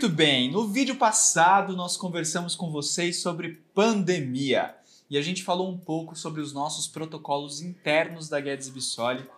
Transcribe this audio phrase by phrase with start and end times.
[0.00, 4.74] Muito bem, no vídeo passado nós conversamos com vocês sobre pandemia
[5.10, 9.28] e a gente falou um pouco sobre os nossos protocolos internos da Guedes Bissoli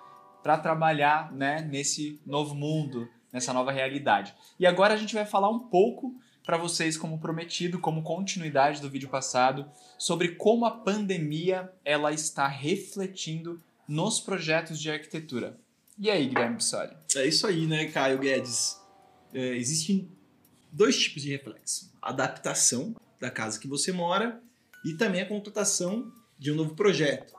[0.40, 4.36] para trabalhar né, nesse novo mundo, nessa nova realidade.
[4.56, 6.14] E agora a gente vai falar um pouco
[6.46, 9.68] para vocês, como prometido, como continuidade do vídeo passado,
[9.98, 15.58] sobre como a pandemia ela está refletindo nos projetos de arquitetura.
[15.98, 16.96] E aí, Guilherme Bissoli?
[17.16, 18.80] É isso aí, né, Caio Guedes?
[19.34, 19.56] É,
[20.72, 24.42] dois tipos de reflexo: a adaptação da casa que você mora
[24.84, 27.34] e também a contratação de um novo projeto.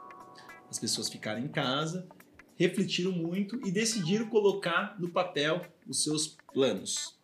[0.70, 2.08] As pessoas ficaram em casa,
[2.56, 7.18] refletiram muito e decidiram colocar no papel os seus planos.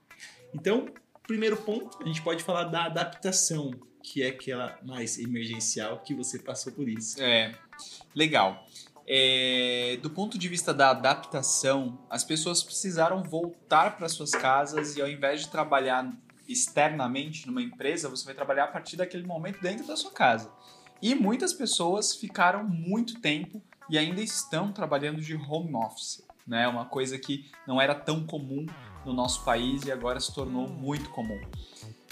[0.53, 0.87] Então,
[1.25, 3.71] primeiro ponto, a gente pode falar da adaptação,
[4.03, 7.21] que é aquela mais emergencial que você passou por isso.
[7.21, 7.55] É,
[8.13, 8.67] legal.
[9.11, 15.01] É, do ponto de vista da adaptação, as pessoas precisaram voltar para suas casas e
[15.01, 16.13] ao invés de trabalhar
[16.47, 20.51] externamente numa empresa, você vai trabalhar a partir daquele momento dentro da sua casa.
[21.01, 26.67] E muitas pessoas ficaram muito tempo e ainda estão trabalhando de home office, né?
[26.67, 28.67] Uma coisa que não era tão comum
[29.03, 31.41] no nosso país e agora se tornou muito comum.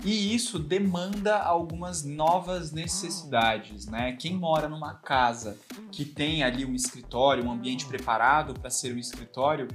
[0.03, 4.13] E isso demanda algumas novas necessidades, né?
[4.13, 5.59] Quem mora numa casa
[5.91, 9.67] que tem ali um escritório, um ambiente preparado para ser um escritório,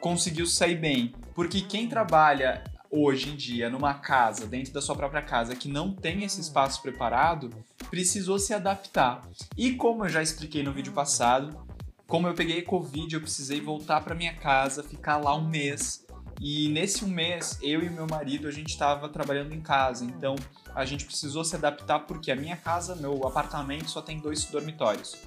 [0.00, 1.14] conseguiu sair bem.
[1.34, 5.92] Porque quem trabalha hoje em dia numa casa, dentro da sua própria casa, que não
[5.92, 7.50] tem esse espaço preparado,
[7.88, 9.28] precisou se adaptar.
[9.56, 11.66] E como eu já expliquei no vídeo passado,
[12.06, 16.04] como eu peguei Covid, eu precisei voltar para minha casa, ficar lá um mês
[16.42, 20.06] e nesse um mês, eu e meu marido, a gente estava trabalhando em casa.
[20.06, 20.34] Então,
[20.74, 25.18] a gente precisou se adaptar porque a minha casa, meu apartamento, só tem dois dormitórios.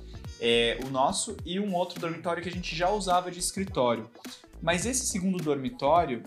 [0.45, 4.09] É, o nosso e um outro dormitório que a gente já usava de escritório.
[4.61, 6.21] Mas esse segundo dormitório,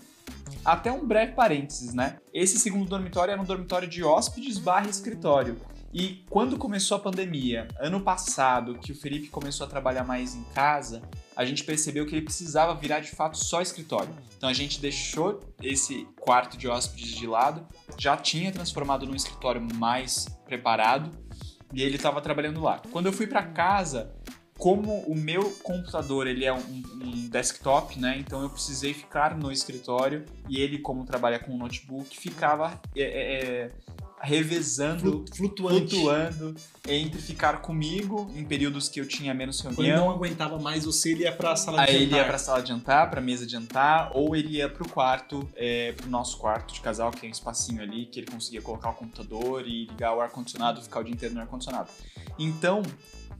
[0.65, 2.17] até um breve parênteses, né?
[2.33, 5.55] Esse segundo dormitório era um dormitório de hóspedes barra escritório.
[5.93, 10.43] E quando começou a pandemia, ano passado, que o Felipe começou a trabalhar mais em
[10.53, 11.01] casa,
[11.35, 14.13] a gente percebeu que ele precisava virar de fato só escritório.
[14.35, 17.65] Então a gente deixou esse quarto de hóspedes de lado,
[17.97, 21.11] já tinha transformado num escritório mais preparado
[21.73, 22.81] e ele estava trabalhando lá.
[22.91, 24.11] Quando eu fui para casa,
[24.57, 28.17] como o meu computador ele é um, um, desktop, né?
[28.17, 33.01] Então eu precisei ficar no escritório e ele, como trabalha com um notebook, ficava é,
[33.01, 33.71] é, é
[34.19, 35.95] revezando, flutuante.
[35.95, 36.55] flutuando
[36.87, 39.75] entre ficar comigo em períodos que eu tinha menos reunião.
[39.75, 42.03] Quando não aguentava mais você, ele ia para a sala de Aí jantar.
[42.03, 44.69] ele ia para a sala de jantar, para a mesa de jantar, ou ele ia
[44.69, 48.05] para o quarto, é, para o nosso quarto de casal, que é um espacinho ali,
[48.05, 51.41] que ele conseguia colocar o computador e ligar o ar-condicionado, ficar o dia inteiro no
[51.41, 51.89] ar-condicionado.
[52.39, 52.81] Então,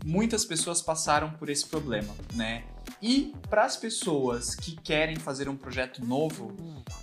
[0.05, 2.63] muitas pessoas passaram por esse problema, né?
[3.01, 6.55] E para as pessoas que querem fazer um projeto novo,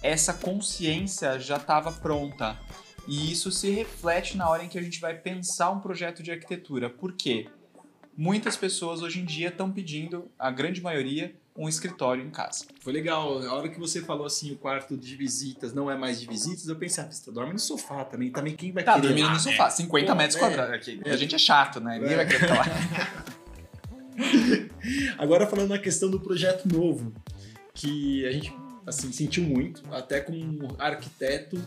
[0.03, 2.59] essa consciência já estava pronta.
[3.07, 6.31] E isso se reflete na hora em que a gente vai pensar um projeto de
[6.31, 6.89] arquitetura.
[6.89, 7.49] Por quê?
[8.17, 12.65] Muitas pessoas hoje em dia estão pedindo, a grande maioria, um escritório em casa.
[12.81, 13.39] Foi legal.
[13.41, 16.67] A hora que você falou assim, o quarto de visitas não é mais de visitas,
[16.69, 18.31] eu pensei, ah, você dorme no sofá também.
[18.31, 19.09] Também quem vai tá, querer?
[19.09, 21.01] dormindo no sofá, 50 Pô, metros é, quadrados aqui.
[21.05, 21.11] É.
[21.11, 21.99] A gente é chato, né?
[21.99, 22.65] Ninguém vai querer ficar lá.
[25.19, 27.13] Agora falando na questão do projeto novo,
[27.73, 28.55] que a gente
[28.87, 31.61] assim sentiu muito, até como arquiteto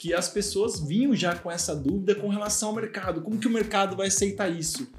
[0.00, 3.20] que as pessoas vinham já com essa dúvida com relação ao mercado.
[3.20, 4.90] Como que o mercado vai aceitar isso?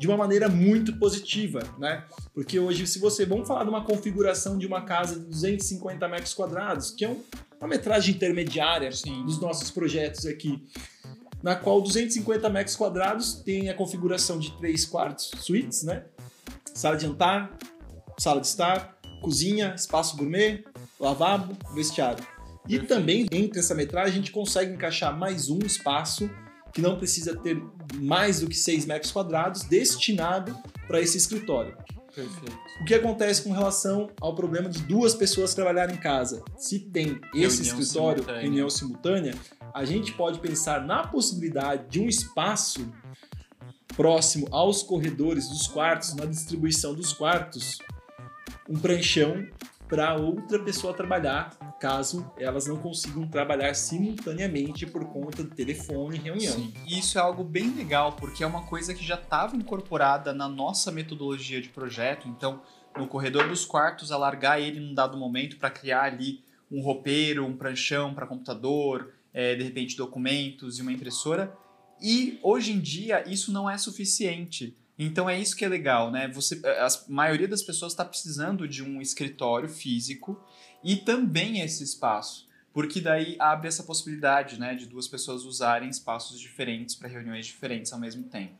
[0.00, 2.04] De uma maneira muito positiva, né?
[2.34, 3.24] Porque hoje, se você...
[3.24, 7.16] Vamos falar de uma configuração de uma casa de 250 metros quadrados, que é
[7.60, 9.24] uma metragem intermediária Sim.
[9.24, 10.60] dos nossos projetos aqui,
[11.40, 16.04] na qual 250 metros quadrados tem a configuração de três quartos suítes, né?
[16.74, 17.56] Sala de jantar,
[18.18, 20.64] sala de estar, cozinha, espaço gourmet,
[20.98, 22.37] lavabo, vestiário.
[22.68, 26.30] E também, entre essa metragem, a gente consegue encaixar mais um espaço
[26.72, 27.60] que não precisa ter
[27.94, 30.56] mais do que 6 metros quadrados destinado
[30.86, 31.76] para esse escritório.
[32.14, 32.58] Perfeito.
[32.80, 36.42] O que acontece com relação ao problema de duas pessoas trabalharem em casa?
[36.56, 38.42] Se tem esse reunião escritório, simultânea.
[38.42, 39.34] reunião simultânea,
[39.72, 42.92] a gente pode pensar na possibilidade de um espaço
[43.96, 47.78] próximo aos corredores dos quartos, na distribuição dos quartos,
[48.68, 49.46] um pranchão
[49.88, 56.20] para outra pessoa trabalhar, caso elas não consigam trabalhar simultaneamente por conta do telefone e
[56.20, 56.52] reunião.
[56.52, 56.72] Sim.
[56.86, 60.90] Isso é algo bem legal, porque é uma coisa que já estava incorporada na nossa
[60.90, 62.28] metodologia de projeto.
[62.28, 62.62] Então,
[62.96, 67.56] no corredor dos quartos, alargar ele num dado momento para criar ali um roupeiro, um
[67.56, 71.56] pranchão para computador, é, de repente documentos e uma impressora.
[72.00, 74.76] E hoje em dia isso não é suficiente.
[74.98, 76.28] Então é isso que é legal, né?
[76.28, 80.44] Você, a maioria das pessoas está precisando de um escritório físico
[80.82, 82.46] e também esse espaço.
[82.70, 87.92] porque daí abre essa possibilidade, né, de duas pessoas usarem espaços diferentes para reuniões diferentes
[87.92, 88.54] ao mesmo tempo.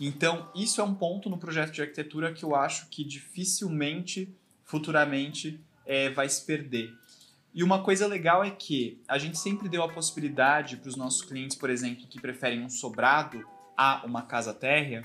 [0.00, 5.60] Então, isso é um ponto no projeto de arquitetura que eu acho que dificilmente, futuramente,
[5.86, 6.92] é, vai se perder.
[7.54, 11.22] E uma coisa legal é que a gente sempre deu a possibilidade para os nossos
[11.22, 15.04] clientes, por exemplo, que preferem um sobrado a uma casa térrea,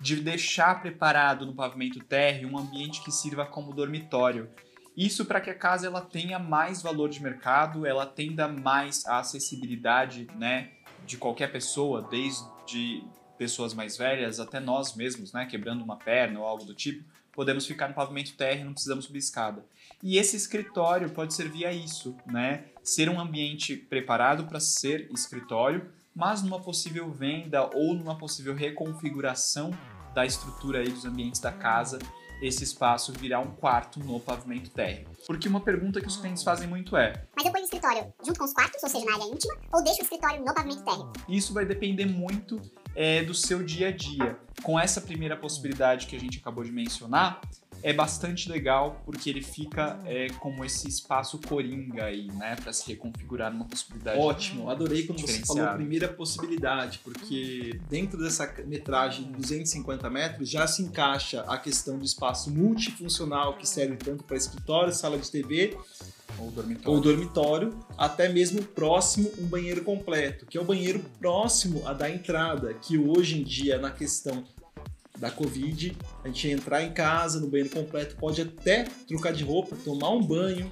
[0.00, 4.50] de deixar preparado no pavimento térreo um ambiente que sirva como dormitório.
[4.96, 9.18] Isso para que a casa ela tenha mais valor de mercado, ela tenda mais a
[9.18, 10.70] acessibilidade, né,
[11.06, 13.04] de qualquer pessoa, desde
[13.38, 17.66] pessoas mais velhas até nós mesmos, né, quebrando uma perna ou algo do tipo, podemos
[17.66, 19.64] ficar no pavimento térreo, não precisamos subir escada.
[20.02, 22.66] E esse escritório pode servir a isso, né?
[22.82, 29.70] Ser um ambiente preparado para ser escritório, mas numa possível venda ou numa possível reconfiguração
[30.14, 31.98] da estrutura aí dos ambientes da casa,
[32.42, 35.06] esse espaço virá um quarto no pavimento térreo.
[35.26, 38.38] Porque uma pergunta que os clientes fazem muito é: Mas eu ponho o escritório junto
[38.38, 41.12] com os quartos, ou seja, na área íntima, ou deixo o escritório no pavimento térreo?
[41.28, 42.60] Isso vai depender muito
[42.96, 44.36] é, do seu dia a dia.
[44.62, 47.40] Com essa primeira possibilidade que a gente acabou de mencionar,
[47.82, 52.88] é bastante legal porque ele fica é, como esse espaço coringa aí, né, para se
[52.88, 54.18] reconfigurar numa possibilidade.
[54.18, 60.48] Ótimo, adorei quando você falou a primeira possibilidade, porque dentro dessa metragem de 250 metros
[60.48, 65.30] já se encaixa a questão do espaço multifuncional que serve tanto para escritório, sala de
[65.30, 65.76] TV
[66.38, 66.90] ou dormitório.
[66.90, 72.08] ou dormitório, até mesmo próximo um banheiro completo, que é o banheiro próximo a da
[72.08, 74.44] entrada, que hoje em dia na questão
[75.22, 79.76] da Covid, a gente entrar em casa no banheiro completo, pode até trocar de roupa,
[79.76, 80.68] tomar um banho,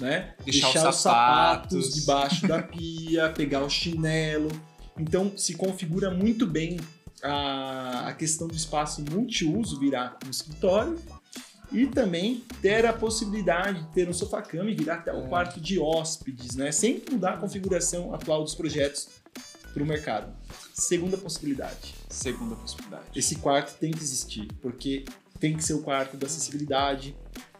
[0.00, 0.34] né?
[0.42, 1.02] Deixar, Deixar os, sapatos.
[1.02, 4.50] sapatos debaixo da pia, pegar o chinelo.
[4.98, 6.80] Então se configura muito bem
[7.22, 10.98] a, a questão do espaço multiuso virar um escritório
[11.70, 15.28] e também ter a possibilidade de ter um sofá-cama e virar até o é.
[15.28, 16.72] quarto de hóspedes, né?
[16.72, 19.20] Sem mudar a configuração atual dos projetos
[19.72, 20.32] para o mercado.
[20.74, 21.94] Segunda possibilidade.
[22.08, 23.04] Segunda possibilidade.
[23.14, 25.04] Esse quarto tem que existir, porque
[25.38, 27.16] tem que ser o quarto da acessibilidade.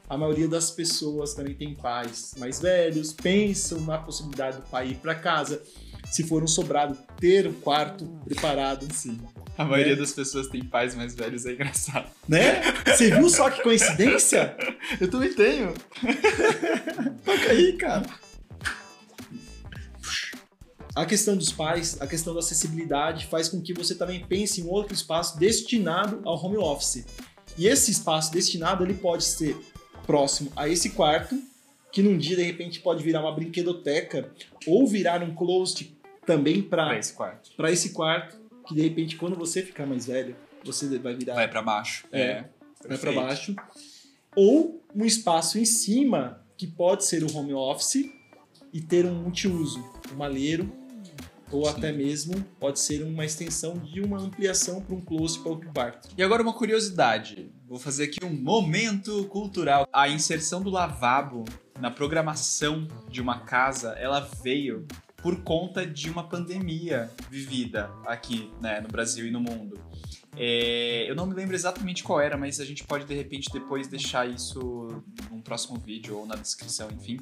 [0.09, 4.97] A maioria das pessoas também tem pais mais velhos, pensam na possibilidade do pai ir
[4.97, 5.63] para casa.
[6.11, 8.87] Se for um sobrado, ter o um quarto preparado.
[8.93, 9.21] Sim.
[9.57, 10.01] A maioria né?
[10.01, 12.11] das pessoas tem pais mais velhos, é engraçado.
[12.29, 12.63] Né?
[12.85, 14.57] Você viu só que coincidência?
[15.01, 15.73] Eu também tenho.
[17.25, 18.20] Toca aí, cara
[20.95, 24.67] a questão dos pais, a questão da acessibilidade faz com que você também pense em
[24.67, 27.05] outro espaço destinado ao home office.
[27.57, 29.57] E esse espaço destinado ele pode ser
[30.07, 31.41] próximo a esse quarto,
[31.93, 34.31] que num dia de repente pode virar uma brinquedoteca
[34.67, 35.97] ou virar um closet
[36.27, 37.51] também para esse quarto.
[37.57, 41.49] Para esse quarto, que de repente quando você ficar mais velho, você vai virar vai
[41.49, 42.07] para baixo.
[42.13, 42.45] É, é
[42.89, 43.55] vai para baixo.
[44.35, 48.11] Ou um espaço em cima que pode ser o home office
[48.73, 50.80] e ter um multiuso, um malheiro
[51.51, 51.71] ou Sim.
[51.71, 56.09] até mesmo pode ser uma extensão de uma ampliação para um close para o quarto.
[56.17, 59.89] E agora uma curiosidade, vou fazer aqui um momento cultural.
[59.93, 61.45] A inserção do lavabo
[61.79, 64.87] na programação de uma casa, ela veio
[65.23, 69.79] por conta de uma pandemia vivida aqui né, no Brasil e no mundo.
[70.37, 73.89] É, eu não me lembro exatamente qual era, mas a gente pode de repente depois
[73.89, 74.89] deixar isso
[75.31, 77.19] num próximo vídeo ou na descrição, enfim.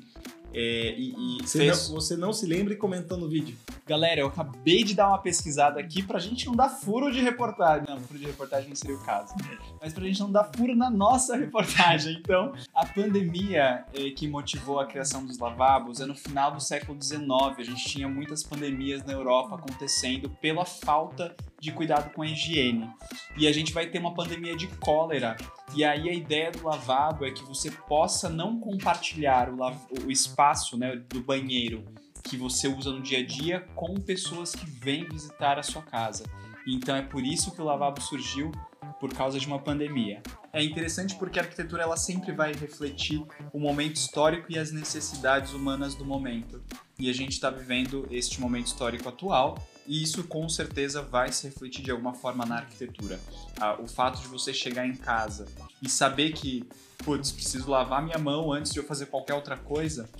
[0.53, 1.89] É, e, e você, fez...
[1.89, 2.77] não, você não se lembra e
[3.17, 3.57] no vídeo.
[3.89, 7.87] Galera, eu acabei de dar uma pesquisada aqui pra gente não dar furo de reportagem.
[7.89, 9.35] Não, furo de reportagem não seria o caso.
[9.81, 12.19] Mas pra gente não dar furo na nossa reportagem.
[12.21, 17.03] Então, a pandemia é, que motivou a criação dos lavabos é no final do século
[17.03, 17.25] XIX.
[17.57, 22.91] A gente tinha muitas pandemias na Europa acontecendo pela falta de cuidado com a higiene.
[23.39, 25.35] E a gente vai ter uma pandemia de cólera.
[25.75, 29.57] E aí a ideia do lavabo é que você possa não compartilhar o,
[30.05, 31.87] o espaço né, do banheiro
[32.25, 36.25] que você usa no dia a dia com pessoas que vêm visitar a sua casa.
[36.67, 38.53] Então é por isso que o lavabo surgiu
[39.01, 40.23] por causa de uma pandemia.
[40.53, 45.53] É interessante porque a arquitetura ela sempre vai refletir o momento histórico e as necessidades
[45.53, 46.63] humanas do momento.
[46.99, 49.57] E a gente está vivendo este momento histórico atual
[49.87, 53.19] e isso com certeza vai se refletir de alguma forma na arquitetura.
[53.61, 55.47] Ah, o fato de você chegar em casa
[55.81, 56.65] e saber que,
[56.99, 60.11] putz, preciso lavar minha mão antes de eu fazer qualquer outra coisa,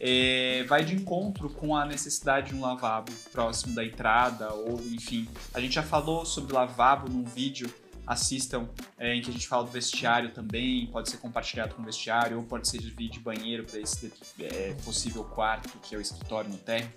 [0.00, 5.28] é, vai de encontro com a necessidade de um lavabo próximo da entrada, ou enfim.
[5.52, 7.72] A gente já falou sobre lavabo num vídeo,
[8.06, 8.66] assistam,
[8.98, 12.38] é, em que a gente fala do vestiário também, pode ser compartilhado com o vestiário,
[12.38, 16.56] ou pode servir de banheiro para esse é, possível quarto, que é o escritório no
[16.56, 16.90] térreo.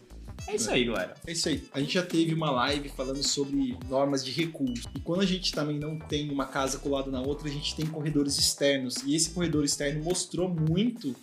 [0.48, 1.14] É isso aí, galera.
[1.28, 1.68] É isso aí.
[1.74, 4.74] A gente já teve uma live falando sobre normas de recuo.
[4.96, 7.86] E quando a gente também não tem uma casa colada na outra, a gente tem
[7.86, 8.98] corredores externos.
[9.06, 11.16] E esse corredor externo mostrou muito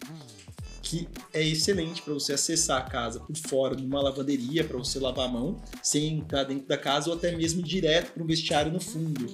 [0.83, 5.29] que é excelente para você acessar a casa por fora, numa lavanderia, para você lavar
[5.29, 8.81] a mão, sem entrar dentro da casa, ou até mesmo direto para um vestiário no
[8.81, 9.27] fundo,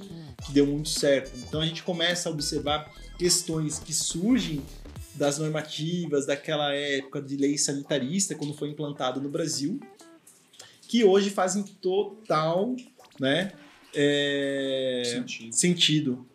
[0.44, 1.36] que deu muito certo.
[1.38, 4.62] Então a gente começa a observar questões que surgem
[5.14, 9.80] das normativas daquela época de lei sanitarista, quando foi implantado no Brasil,
[10.88, 12.76] que hoje fazem total
[13.18, 13.52] né,
[13.94, 15.52] é, Sentido.
[15.54, 16.26] sentido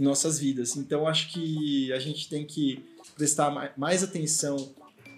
[0.00, 0.76] em nossas vidas.
[0.76, 2.82] Então acho que a gente tem que
[3.14, 4.56] prestar ma- mais atenção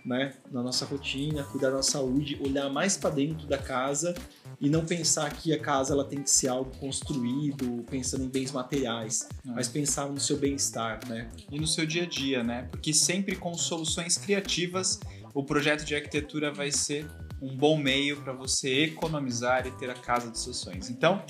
[0.05, 4.13] né, na nossa rotina, cuidar da nossa saúde, olhar mais para dentro da casa
[4.61, 8.51] e não pensar que a casa ela tem que ser algo construído, pensando em bens
[8.51, 9.51] materiais, É.
[9.53, 11.31] mas pensar no seu bem-estar, né?
[11.49, 12.67] e no seu dia a dia, né?
[12.73, 14.99] Porque sempre com soluções criativas,
[15.33, 17.07] o projeto de arquitetura vai ser
[17.41, 20.91] um bom meio para você economizar e ter a casa dos seus sonhos.
[20.91, 21.23] Então,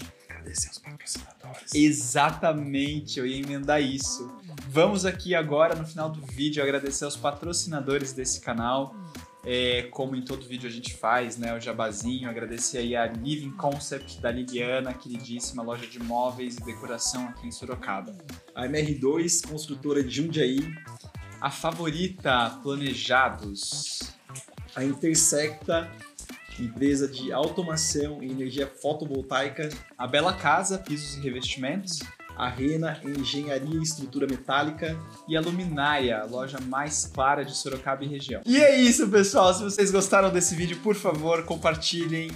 [0.43, 1.75] Agradecer aos patrocinadores.
[1.75, 4.31] exatamente, eu ia emendar isso.
[4.69, 8.95] Vamos aqui agora no final do vídeo agradecer aos patrocinadores desse canal.
[9.45, 11.53] É, como em todo vídeo a gente faz, né?
[11.57, 17.27] O jabazinho, agradecer aí a Living Concept da Liliana, queridíssima loja de móveis e decoração
[17.29, 18.17] aqui em Sorocaba.
[18.55, 20.61] A MR2, construtora de Jundiaí,
[21.41, 24.13] A favorita, Planejados.
[24.77, 25.91] a Intersecta,
[26.59, 32.01] empresa de automação e energia fotovoltaica, A Bela Casa, pisos e revestimentos.
[32.37, 34.99] a Rena Engenharia e Estrutura Metálica.
[35.29, 38.41] E a Luminária, a loja mais clara de Sorocaba e região.
[38.47, 39.53] E é isso, pessoal.
[39.53, 42.31] Se vocês gostaram desse vídeo, por favor, compartilhem.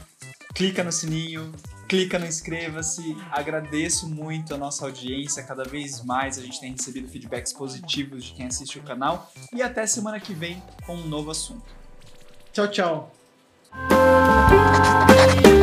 [0.54, 1.50] Clica no sininho,
[1.88, 3.16] clica no inscreva-se.
[3.30, 5.42] Agradeço muito a nossa audiência.
[5.42, 9.32] Cada vez mais a gente tem recebido feedbacks positivos de quem assiste o canal.
[9.52, 11.64] E até semana que vem com um novo assunto.
[12.52, 13.15] Tchau, tchau!
[13.78, 15.55] Thank you.